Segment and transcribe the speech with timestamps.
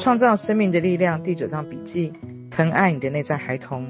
[0.00, 2.10] 创造生命的力量第九章笔记：
[2.50, 3.86] 疼爱你的内在孩童。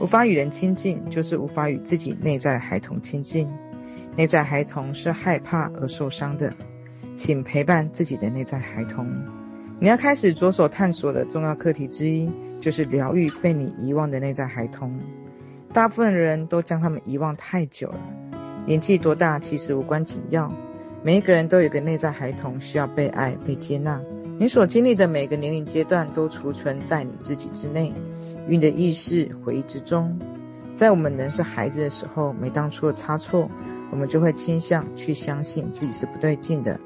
[0.00, 3.48] 无法与人亲近，就是无法与自己内在的孩童亲近。
[4.16, 6.54] 内在孩童是害怕而受伤的，
[7.16, 9.04] 请陪伴自己的内在孩童。
[9.80, 12.30] 你要开始着手探索的重要课题之一，
[12.60, 15.00] 就是疗愈被你遗忘的内在孩童。
[15.72, 18.00] 大部分人都将他们遗忘太久了。
[18.66, 20.48] 年纪多大其实无关紧要，
[21.02, 24.00] 每一个人都有一个内在孩童需要被爱、被接纳。
[24.40, 27.92] 你所经历的每个年龄阶段都储存在你自己之内，
[28.48, 30.18] 与你的意识回忆之中。
[30.74, 33.50] 在我们仍是孩子的时候，每当出了差错，
[33.90, 36.80] 我们就会倾向去相信自己是不对劲的。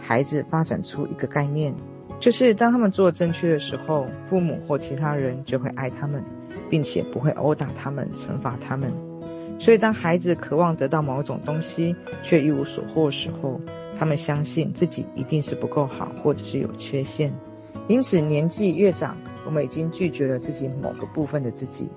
[0.00, 1.76] 孩子发展出一个概念，
[2.18, 6.24] 就是当他们做正确的时候，父母或其他人就会爱他们。
[6.68, 8.92] 并且不会殴打他们、惩罚他们。
[9.60, 11.94] 所以，当孩子渴望得到某种东西
[12.24, 13.60] 却一无所获的时候，
[13.98, 17.32] 他们相信自己一定是不够好，或者是有缺陷。
[17.88, 21.88] 因此，年纪越长，我们已经拒绝了自己某个部分的自己。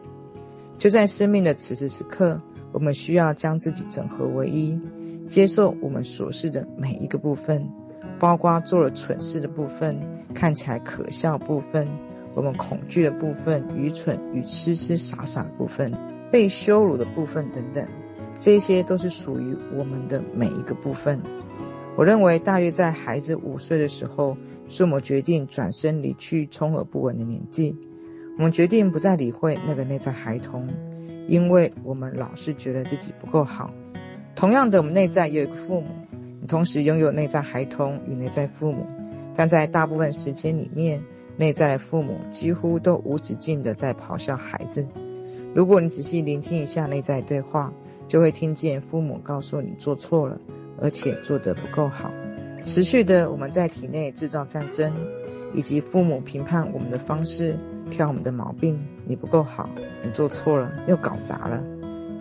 [0.77, 2.39] 就在生命的此时此刻，
[2.71, 4.79] 我们需要将自己整合为一，
[5.27, 7.67] 接受我们所是的每一个部分，
[8.19, 9.99] 包括做了蠢事的部分，
[10.33, 11.87] 看起来可笑的部分。
[12.35, 15.91] 我们恐惧的部分、愚蠢与痴痴傻傻的部分、
[16.31, 17.85] 被羞辱的部分等等，
[18.37, 21.19] 这些都是属于我们的每一个部分。
[21.95, 24.37] 我认为，大约在孩子五岁的时候，
[24.67, 27.75] 是我们决定转身离去、充耳不闻的年纪。
[28.37, 30.67] 我们决定不再理会那个内在孩童，
[31.27, 33.69] 因为我们老是觉得自己不够好。
[34.35, 35.87] 同样的，我们内在也有一个父母，
[36.39, 38.85] 你同时拥有内在孩童与内在父母，
[39.35, 41.01] 但在大部分时间里面。
[41.37, 44.85] 内在父母几乎都无止境的在咆哮孩子。
[45.55, 47.71] 如果你仔细聆听一下内在对话，
[48.09, 50.37] 就会听见父母告诉你做错了，
[50.81, 52.11] 而且做得不够好。
[52.63, 54.93] 持续的，我们在体内制造战争，
[55.53, 57.57] 以及父母评判我们的方式，
[57.89, 58.79] 挑我们的毛病。
[59.05, 59.69] 你不够好，
[60.03, 61.63] 你做错了，又搞砸了，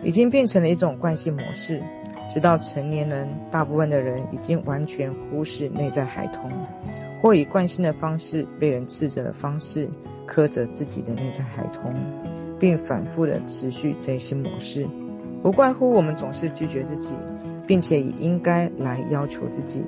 [0.03, 1.83] 已经变成了一种惯性模式。
[2.31, 6.51] 直到成年人，大部分的人已经完全忽视内在孩童。
[7.21, 9.89] 或以惯性的方式、被人斥责的方式
[10.25, 11.93] 苛责自己的内在孩童，
[12.61, 14.87] 并反复的持续这些模式，
[15.43, 17.17] 不怪乎我们总是拒绝自己，
[17.69, 19.85] 并且以应该来要求自己。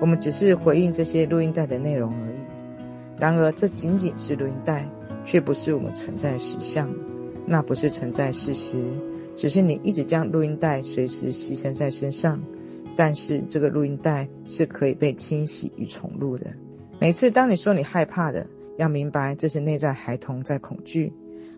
[0.00, 2.44] 我们只是回应这些录音带的内容而已。
[3.18, 4.86] 然而，这仅仅是录音带，
[5.24, 6.94] 却不是我们存在的实相。
[7.46, 8.82] 那不是存在事实，
[9.36, 12.42] 只是你一直将录音带随时携身在身上。
[12.96, 16.52] 但是，这个录音带是可以被清洗与重录的。
[17.00, 18.46] 每次当你说你害怕的，
[18.76, 21.12] 要明白这是内在孩童在恐惧，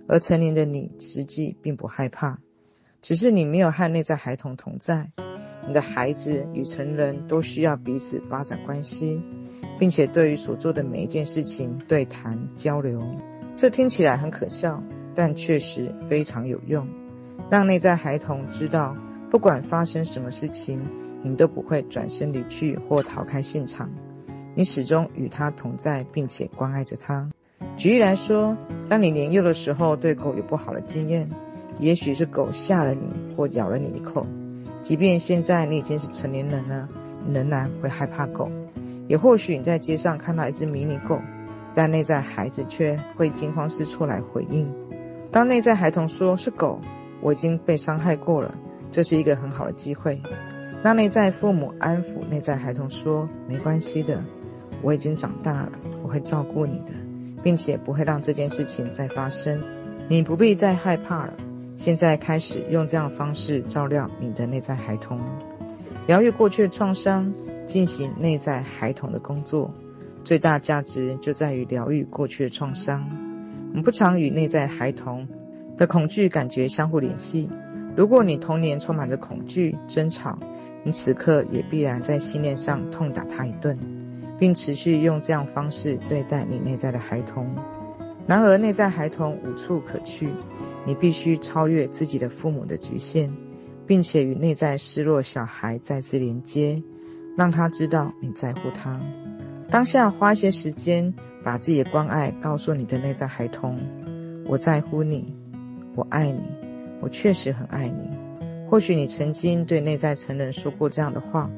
[0.06, 2.38] 而成年的你实际并不害怕，
[3.02, 5.10] 只是你没有和内在孩童同在。
[5.66, 9.20] 你的孩子与成人都需要彼此发展关系，
[9.78, 13.02] 并且对于所做的每一件事情对谈交流。
[13.54, 14.82] 这听起来很可笑，
[15.14, 16.86] 但确实非常有用。
[17.50, 18.96] 让内在孩童知道，
[19.30, 20.80] 不管发生什么事情，
[21.22, 23.90] 你都不会转身离去或逃开现场。
[24.54, 27.30] 你始终与他同在，并且关爱着他。
[27.76, 28.56] 举例来说，
[28.88, 31.28] 当你年幼的时候，对狗有不好的经验，
[31.78, 34.26] 也许是狗吓了你或咬了你一口。
[34.86, 36.88] 即便现在你已经是成年人了，
[37.32, 38.48] 仍然会害怕狗。
[39.08, 41.18] 也或许你在街上看到一只迷你狗，
[41.74, 44.72] 但内在孩子却会惊慌失措来回应。
[45.32, 46.80] 当内在孩童说是狗，
[47.20, 48.54] 我已经被伤害过了，
[48.92, 50.22] 这是一个很好的机会。
[50.84, 54.22] 让内在父母安抚内在孩童说：“没关系的。”
[54.82, 55.72] 我已经长大了，
[56.04, 56.92] 我会照顾你的，
[57.42, 59.60] 并且不会让这件事情再发生。
[60.08, 61.34] 你不必再害怕了。
[61.76, 65.20] 现在开始用这样的方式照料你的内在孩童，
[66.06, 67.32] 疗愈过去的创伤，
[67.66, 69.72] 进行内在孩童的工作。
[70.24, 73.06] 最大价值就在于疗愈过去的创伤。
[73.70, 75.28] 我们不常与内在孩童
[75.76, 77.48] 的恐惧感觉相互联系。
[77.96, 80.38] 如果你童年充满着恐惧、争吵，
[80.82, 83.78] 你此刻也必然在信念上痛打他一顿。
[84.38, 87.54] 并持续用这样方式对待你内在的孩童。
[88.26, 90.28] 然而，内在孩童无处可去，
[90.84, 93.30] 你必须超越自己的父母的局限，
[93.86, 96.82] 并且与内在失落小孩再次连接，
[97.36, 99.00] 让他知道你在乎他。
[99.70, 101.14] 当下花些时间，
[101.44, 103.78] 把自己的关爱告诉你的内在孩童
[104.46, 105.32] ：“我在乎你，
[105.94, 106.40] 我爱你，
[107.00, 108.10] 我确实很爱你。”
[108.68, 111.48] 或许你曾经对内在成人说过这样的话。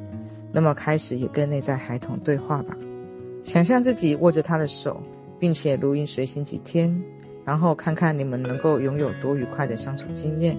[0.50, 2.74] 那么开始也跟内在孩童对话吧，
[3.44, 5.02] 想象自己握着他的手，
[5.38, 7.02] 并且如影随形几天，
[7.44, 10.56] 然后看看你们能够拥有多愉快的相处经验。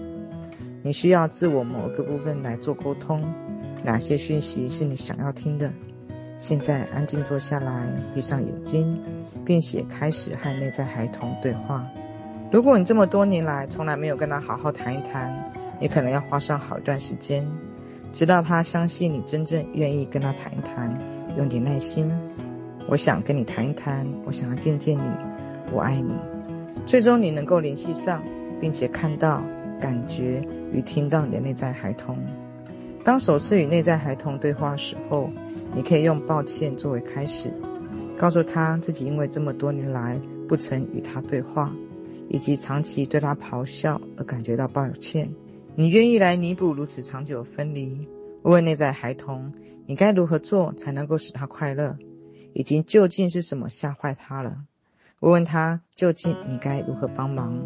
[0.81, 3.21] 你需要自我某个部分来做沟通，
[3.83, 5.71] 哪些讯息是你想要听的？
[6.37, 8.97] 现在安静坐下来，闭上眼睛，
[9.43, 11.85] 并且开始和内在孩童对话。
[12.49, 17.45] 如果你这么多年来从来没有跟他好好谈一谈，你可能要花上好一段时间，
[18.13, 20.97] 直到他相信你真正愿意跟他谈一谈，
[21.37, 22.09] 用点耐心。
[22.91, 25.03] 我想跟你谈一谈，我想要见见你，
[25.71, 26.11] 我爱你。
[26.87, 28.23] 最终你能够联系上，
[28.59, 29.43] 并且看到、
[29.79, 30.43] 感觉
[30.73, 32.17] 与听到你的内在孩童。
[33.03, 35.29] 当首次与内在孩童对话时候，
[35.75, 37.53] 你可以用抱歉作为开始，
[38.17, 41.71] 告诉他自己因为这么多年来不曾与他对话，
[42.27, 45.29] 以及长期对他咆哮而感觉到抱歉。
[45.75, 48.07] 你愿意来弥补如此长久的分离？
[48.41, 49.53] 问问内在孩童，
[49.85, 51.95] 你该如何做才能够使他快乐？
[52.53, 54.57] 已经究竟是什么吓坏他了？
[55.19, 57.61] 问问他究竟你该如何帮忙，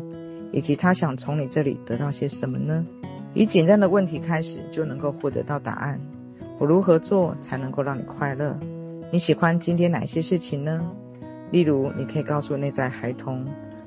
[0.52, 2.86] 以及他想从你这里得到些什么呢？
[3.34, 6.00] 以简单的问题开始，就能够获得到答案。
[6.60, 8.60] 我如何做才能够让你快乐？
[9.12, 10.84] 你喜欢今天哪些事情呢？
[11.52, 13.46] 例如，你可以告诉内在孩童：“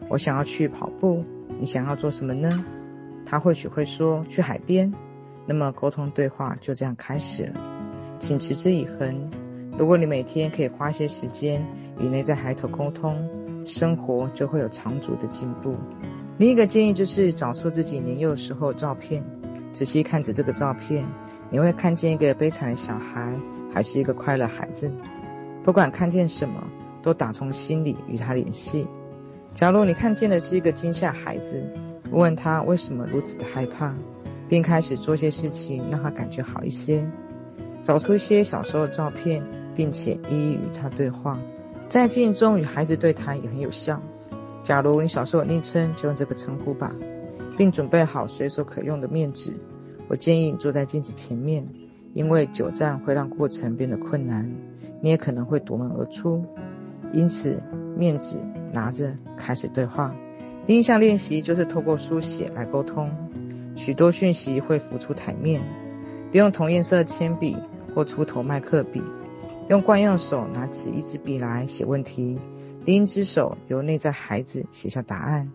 [0.09, 1.25] 我想要去跑步。”
[1.59, 2.65] 你想要做什么呢？
[3.25, 4.93] 他或许会说：“去海边。”
[5.47, 7.61] 那么沟通对话就这样开始了。
[8.19, 9.31] 请持之以恒。
[9.78, 11.62] 如果你每天可以花些时间
[11.99, 13.28] 与内在孩童沟通，
[13.67, 15.75] 生活就会有长足的进步。
[16.38, 19.23] 另一个建议就是找出自己年幼时候的照片，
[19.75, 21.05] 仔细看着这个照片，
[21.50, 23.38] 你会看见一个悲惨的小孩，
[23.70, 24.90] 还是一个快乐孩子？
[25.62, 26.67] 不管看见什么，
[27.02, 28.87] 都打从心里与他联系。
[29.52, 31.62] 假如你看见的是一个惊吓孩子，
[32.11, 33.94] 问问他为什么如此的害怕，
[34.49, 37.06] 并开始做些事情让他感觉好一些。
[37.82, 39.43] 找出一些小时候的照片。
[39.76, 41.38] 并且一一与他对话，
[41.88, 44.00] 在静中与孩子对谈也很有效。
[44.62, 46.90] 假如你小时候昵称，就用这个称呼吧，
[47.56, 49.52] 并准备好随手可用的面纸。
[50.08, 51.69] 我建议你坐在镜子前面，
[52.14, 54.50] 因为久站会让过程变得困难，
[55.00, 56.44] 你也可能会夺门而出。
[57.12, 57.62] 因此，
[57.96, 58.37] 面纸
[58.73, 60.12] 拿着开始对话。
[60.67, 63.08] 另一项练习就是透过书写来沟通，
[63.76, 65.62] 许多讯息会浮出台面。
[66.32, 67.56] 利用同颜色铅笔
[67.94, 69.00] 或粗头麦克笔。
[69.69, 72.39] 用惯用手拿起一支笔来写问题，
[72.85, 75.51] 另一只手由内在孩子写下答案，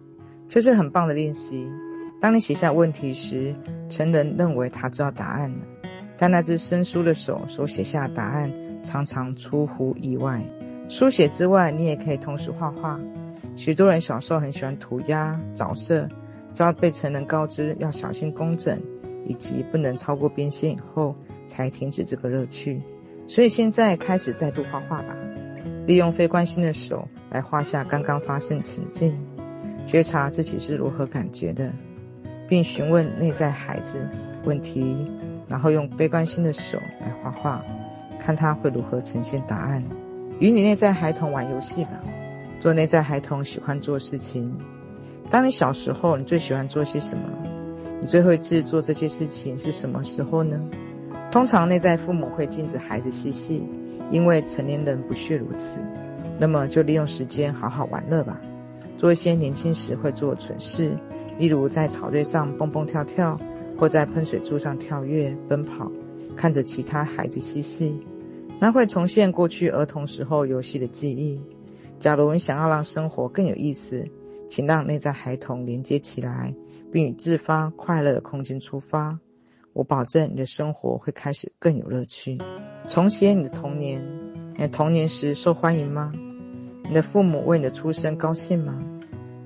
[0.50, 1.72] 这是很棒的练习。
[2.19, 3.56] 当你写下问题时，
[3.88, 5.58] 成人认为他知道答案了，
[6.18, 8.52] 但那只生疏的手所写下的答案
[8.84, 10.44] 常常出乎意外。
[10.90, 13.00] 书写之外，你也可以同时画画。
[13.56, 16.10] 许多人小时候很喜欢涂鸦、着色，
[16.54, 18.78] 直到被成人告知要小心工整，
[19.25, 21.16] 以及不能超过边线以后，
[21.48, 22.81] 才停止这个乐趣。
[23.31, 25.16] 所以现在开始再度画画吧，
[25.88, 29.18] 利用非关心的手来画下刚刚发生情境，
[29.88, 31.72] 觉察自己是如何感觉的，
[32.50, 34.06] 并询问内在孩子
[34.44, 35.10] 问题，
[35.48, 37.63] 然后用非关心的手来画画，
[38.19, 39.81] 看他会如何呈现答案。
[40.42, 42.04] 与你内在孩童玩游戏吧，
[42.60, 44.54] 做内在孩童喜欢做事情。
[45.30, 47.24] 当你小时候，你最喜欢做些什么？
[48.01, 50.60] 你最后一次做这些事情是什么时候呢？
[51.31, 53.66] 通常内在父母会禁止孩子嬉戏，
[54.12, 55.80] 因为成年人不屑如此。
[56.38, 58.42] 那么就利用时间好好玩乐吧，
[58.98, 60.98] 做一些年轻时会做的蠢事，
[61.38, 63.39] 例如在草堆上蹦蹦跳跳，
[63.78, 65.89] 或在喷水柱上跳跃、奔跑，
[66.36, 68.06] 看着其他孩子嬉戏，
[68.60, 71.42] 那会重现过去儿童时候游戏的记忆。
[71.98, 74.06] 假如你想要让生活更有意思，
[74.50, 76.54] 请让内在孩童连接起来，
[76.92, 79.18] 并与自发快乐的空间出发。
[79.73, 82.37] 我保证你的生活会开始更有乐趣。
[82.87, 84.04] 重写你的童年，
[84.54, 86.11] 你的童年时受欢迎吗？
[86.83, 88.78] 你的父母为你的出生高兴吗？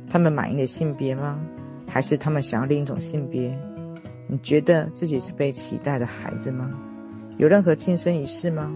[0.10, 1.39] 他们满意你的性别吗？
[1.88, 3.55] 还是他们想要另一种性别？
[4.27, 6.72] 你觉得自己是被期待的孩子吗？
[7.38, 8.74] 有任何庆生仪式吗？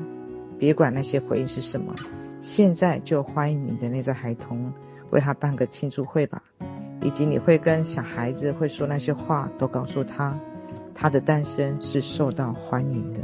[0.60, 1.96] 别管那些回应是什么，
[2.41, 4.72] 现在就欢迎你的内在孩童，
[5.10, 6.44] 为他办个庆祝会吧。
[7.01, 10.38] 以及你会跟小孩子会说那些话，都告诉他。
[11.01, 13.22] 他的诞生是受到欢迎的。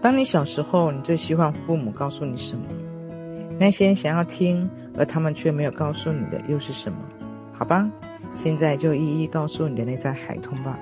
[0.00, 2.64] 当你小时候，你最希望父母告诉你什么？
[3.60, 6.98] 那些想要听而他们却没有告诉你的又是什么？
[7.52, 7.90] 好吧，
[8.32, 10.78] 现在就一一告诉你的内在孩童吧。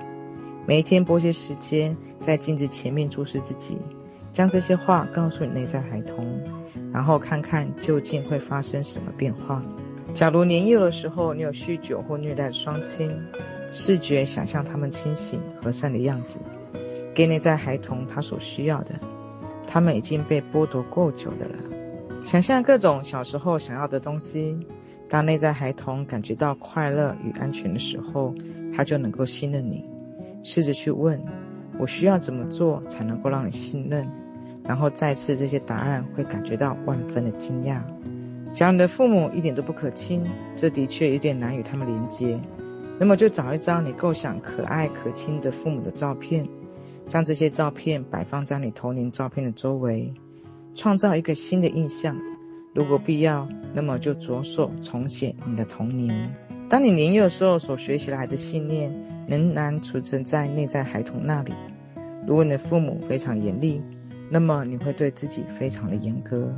[0.65, 3.77] 每一天拨些时间在镜子前面注视自己，
[4.31, 6.41] 将这些话告诉你内在孩童，
[6.93, 9.61] 然后看看究竟会发生什么变化。
[10.13, 13.11] 假如年幼的时候你有酗酒或虐待双亲。
[13.73, 16.39] 视觉想象他们清醒和善的样子，
[17.15, 18.91] 给内在孩童他所需要的。
[19.65, 21.55] 他们已经被剥夺够久的了。
[22.23, 24.55] 想象各种小时候想要的东西。
[25.09, 28.33] 当内在孩童感觉到快乐与安全的时候，
[28.75, 29.83] 他就能够信任你。
[30.43, 31.21] 试着去问：
[31.77, 34.07] 我需要怎么做才能够让你信任？
[34.63, 37.81] 然后再次这些答案会感觉到万分的惊讶。
[38.53, 40.23] 假如你的父母一点都不可亲，
[40.55, 42.39] 这的确有点难与他们连接。
[42.99, 46.47] 那么就找一张你构想可爱可亲的父母的照片，
[47.07, 50.13] 将这些照片摆放在你童年照片的周围，
[50.75, 52.17] 创造一个新的印象。
[52.73, 56.35] 如果必要，那么就着手重写你的童年。
[56.69, 58.91] 当你年幼时候所学习来的信念，
[59.27, 61.53] 仍然储存在内在孩童那里。
[62.25, 63.81] 如果你的父母非常严厉，
[64.29, 66.51] 那么你会对自己非常的严格，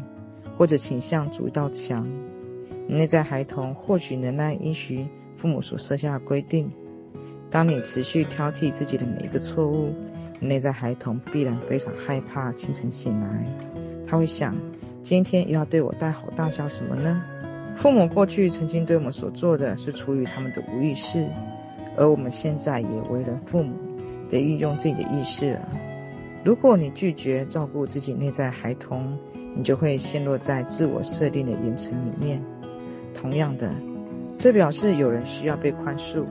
[0.58, 2.08] 或者倾向筑一道墙。
[2.88, 6.72] 内在孩童或许仍然依循父母所设下的规定。
[7.50, 9.94] 当你持续挑剔自己的每一个错误，
[10.40, 13.46] 内在孩童必然非常害怕清晨醒来。
[14.08, 14.56] 他会想：
[15.04, 17.24] 今天又要对我大吼大叫什么呢？
[17.76, 21.30] 父母过去曾经对我们所做的是出于他们的无意识，
[21.98, 23.76] 而我们现在也为人父母。
[24.28, 25.70] 得运用自己的意识了。
[26.44, 29.20] 如果你拒绝照顾自己内在孩童，
[29.56, 32.42] 你就会陷落在自我设定的严惩里面。
[33.14, 33.72] 同样的，
[34.38, 36.26] 这表示有人需要被宽恕。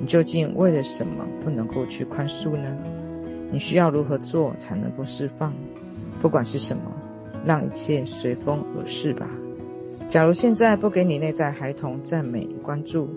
[0.00, 2.76] 你究竟为了什么不能够去宽恕呢？
[3.50, 5.54] 你需要如何做才能够释放？
[6.20, 6.82] 不管是什么，
[7.44, 9.28] 让一切随风而逝吧。
[10.08, 13.08] 假如现在不给你内在孩童赞美与关注，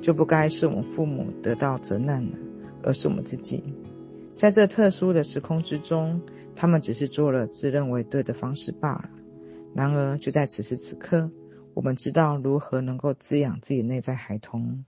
[0.00, 2.32] 就不该是我们父母得到责难了。
[2.80, 3.74] 而是我们自己，
[4.36, 6.22] 在这特殊的时空之中，
[6.54, 9.10] 他们只是做了自认为对的方式罢了。
[9.74, 11.28] 然而，就在此时此刻，
[11.78, 14.84] 我们知道如何能够滋养自己内在孩童。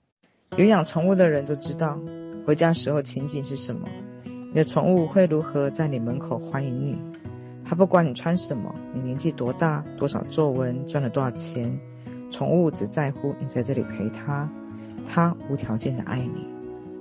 [0.57, 2.01] 有养宠物的人都知道，
[2.45, 3.87] 回家时候情景是什么。
[4.25, 6.99] 你的宠物会如何在你门口欢迎你？
[7.65, 11.79] 它不管你穿什么，你年纪多大，多少皱纹，赚了多少钱，
[12.33, 14.51] 宠物只在乎你在这里陪它，
[15.07, 16.45] 它无条件的爱你。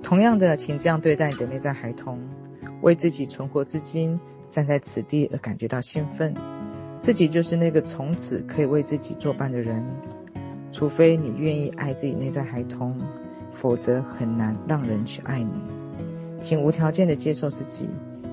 [0.04, 2.20] 同样的，请这样对待你的内在孩童，
[2.80, 4.20] 为自己存活至今，
[4.50, 6.32] 站在此地而感觉到兴奋，
[7.00, 9.84] 自己就是那个从此可以为自己作伴的人。
[10.70, 12.96] 除非你愿意爱自己内在孩童，
[13.52, 15.50] 否则很难让人去爱你。
[16.40, 17.88] 请无条件的接受自己，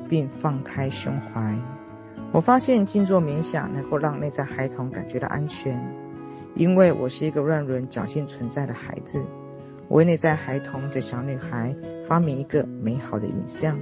[0.07, 1.57] 并放开胸怀。
[2.31, 5.81] 我发现静坐冥想能够让内在孩童感觉到安全，
[6.55, 9.25] 因为我是一个乱伦侥幸存在的孩子。
[9.87, 13.79] 我为内在孩童的小女孩发明一个美好的影像，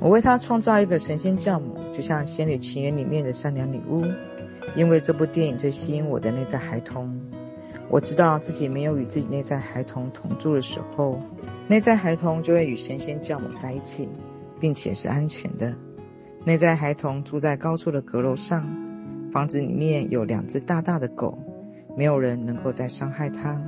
[0.00, 4.04] 我为她创造一个神仙教母，就像《仙女情缘》里面的善良女巫。
[4.76, 7.20] 因为这部电影最吸引我的内在孩童，
[7.88, 11.22] 我知道自己没有与自己内在孩童同住的时候，
[11.68, 14.08] 内在孩童就会与神仙教母在一起，
[14.60, 15.74] 并且是安全的。
[16.44, 18.68] 内在孩童住在高处的阁楼上，
[19.32, 21.38] 房子里面有两只大大的狗，
[21.96, 23.58] 没有人能够再伤害它。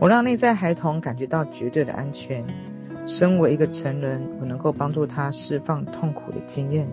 [0.00, 2.44] 我让内在孩童感觉到绝对的安全。
[3.06, 6.88] 身为一个成人，我能够帮助他释放痛苦的经验。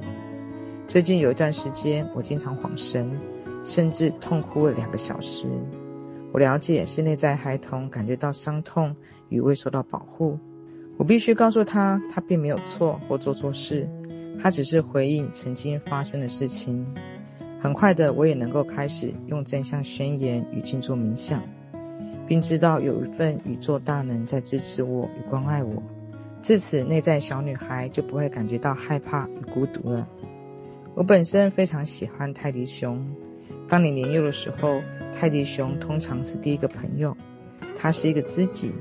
[0.87, 3.19] 最近有一段时间，我经常恍神，
[3.65, 5.47] 甚至痛哭了两个小时。
[6.33, 8.95] 我了解是内在孩童感觉到伤痛
[9.29, 10.39] 与未受到保护。
[10.97, 13.87] 我必须告诉他，他并没有错或做错事，
[14.41, 16.87] 他只是回应曾经发生的事情。
[17.59, 21.43] 很快的，我也能够开始用正向宣言与静坐冥想。
[22.27, 25.81] 并知道有一份宇宙大能在支持我与关爱我，
[26.41, 30.07] 自此内在小女孩就不会感觉到害怕与孤独了。
[30.95, 33.05] 我本身非常喜欢泰迪熊。
[33.67, 34.81] 当你年幼的时候，
[35.19, 37.17] 泰迪熊通常是第一个朋友，
[37.77, 38.71] 它是一个知己，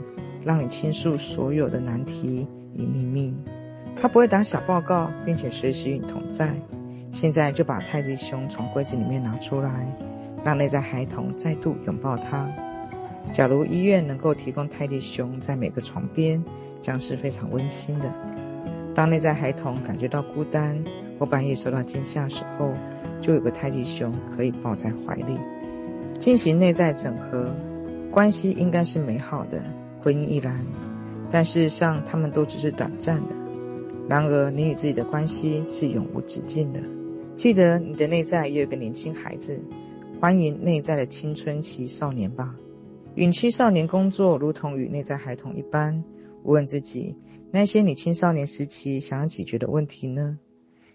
[0.44, 3.36] 让你倾诉所有的难题与秘密。
[3.96, 6.54] 它不会打小报告，并且随时与你同在。
[7.10, 9.96] 现在就把泰迪熊从柜子里面拿出来，
[10.44, 12.48] 让内在孩童再度拥抱它。
[13.32, 16.44] 假如医院能够提供泰迪熊在每个床边，
[16.86, 18.14] 将是非常温馨的。
[18.94, 20.84] 当内在孩童感觉到孤单
[21.18, 22.74] 或半夜受到惊吓时候，
[23.20, 25.36] 就有个泰迪熊可以抱在怀里，
[26.20, 27.52] 进行内在整合。
[28.12, 29.64] 关系应该是美好的，
[30.00, 30.64] 婚姻亦然。
[31.32, 33.34] 但事实上，他们都只是短暂的。
[34.08, 36.80] 然而，你与自己的关系是永无止境的。
[37.34, 39.60] 记得你的内在也有个年轻孩子，
[40.20, 42.54] 欢迎内在的青春期少年吧。
[43.16, 46.04] 与青少年工作，如同与内在孩童一般。
[46.52, 47.16] 问自己，
[47.50, 50.38] 那些你青少年时期想要解决的问题呢？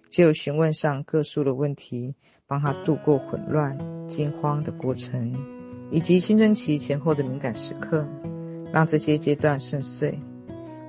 [0.10, 2.16] 借由询问上各数的问题，
[2.46, 3.78] 帮他度过混乱、
[4.10, 5.34] 惊慌的过程，
[5.90, 8.06] 以及青春期前后的敏感时刻，
[8.74, 10.20] 让这些阶段顺遂，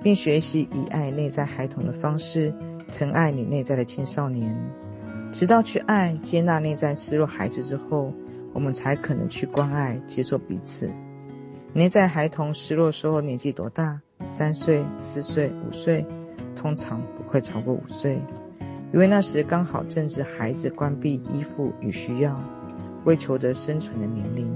[0.03, 2.53] 并学习以爱内在孩童的方式
[2.91, 4.57] 疼爱你内在的青少年，
[5.31, 8.13] 直到去爱、接纳内在失落孩子之后，
[8.53, 10.91] 我们才可能去关爱、接受彼此。
[11.75, 14.03] 内在孩童失落时候年纪多大？
[14.27, 16.05] 三岁、四岁、五岁，
[16.55, 18.21] 通常不会超过五岁。
[18.93, 22.39] 因为那时刚好正值孩子关闭依附与需要，
[23.05, 24.55] 为求得生存的年龄。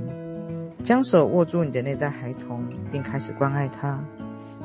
[0.85, 4.05] 将手握住你的内在孩童，并开始关爱他，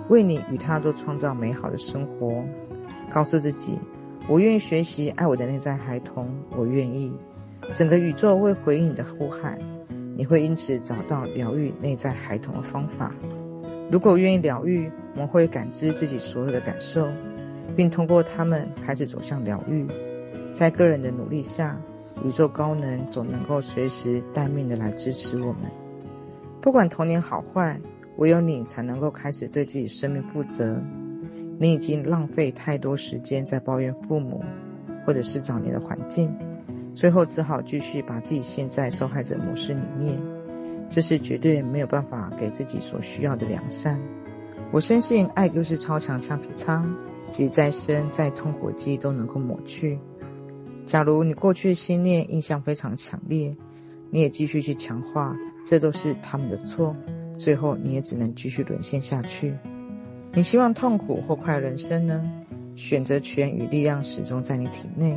[0.10, 2.44] 为你与他都创造美好的生活。
[3.10, 3.80] 告诉自己：
[4.28, 7.14] 我愿意学习爱我的内在孩童，我愿意。
[7.74, 9.58] 整个宇宙会回应你的呼喊，
[10.16, 13.16] 你会因此找到疗愈内在孩童的方法。
[13.92, 17.08] 如果愿意疗愈，我们会感知自己所有的感受，
[17.76, 19.86] 并通过他们开始走向疗愈。
[20.54, 21.80] 在个人的努力下，
[22.24, 25.72] 宇宙高能总能够随时待命的来支持我们。
[26.62, 27.82] 不管童年好坏，
[28.18, 30.82] 唯有你才能够开始对自己生命负责。
[31.58, 34.44] 你已经浪费太多时间在抱怨父母，
[35.06, 36.38] 或者是早年的环境，
[36.94, 40.20] 最后只好继续把自己陷在受害者模式里面。
[40.90, 44.00] 这是绝对没有办法给自己所需要的良善。
[44.72, 46.86] 我深信，爱就是超强橡皮擦，
[47.32, 50.00] 即再深再痛苦记忆都能够抹去。
[50.86, 53.56] 假如你过去的信念印象非常强烈，
[54.10, 55.36] 你也继续去强化。
[55.64, 56.96] 这都是他们的错，
[57.38, 59.54] 最后你也只能继续沦陷下去。
[60.34, 62.22] 你希望痛苦或快乐人生呢？
[62.76, 65.16] 选择权与力量始终在你体内，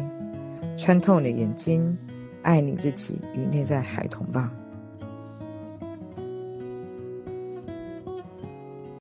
[0.76, 1.96] 穿透你的眼睛，
[2.42, 4.52] 爱你自己与内在孩童吧。